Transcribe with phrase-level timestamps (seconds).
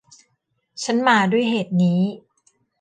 [0.83, 2.01] ฉันมาด้วยเหตุนี้